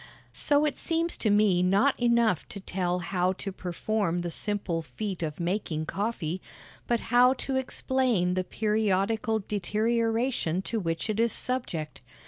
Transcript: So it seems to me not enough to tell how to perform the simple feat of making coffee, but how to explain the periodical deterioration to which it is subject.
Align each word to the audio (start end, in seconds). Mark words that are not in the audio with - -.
So 0.33 0.65
it 0.65 0.79
seems 0.79 1.15
to 1.17 1.29
me 1.29 1.61
not 1.61 1.93
enough 1.99 2.49
to 2.49 2.59
tell 2.59 2.97
how 3.13 3.33
to 3.33 3.51
perform 3.51 4.21
the 4.21 4.31
simple 4.31 4.81
feat 4.81 5.21
of 5.21 5.39
making 5.39 5.85
coffee, 5.85 6.41
but 6.87 6.99
how 7.13 7.33
to 7.33 7.55
explain 7.55 8.33
the 8.33 8.43
periodical 8.43 9.37
deterioration 9.47 10.63
to 10.63 10.79
which 10.79 11.07
it 11.07 11.19
is 11.19 11.31
subject. 11.33 12.01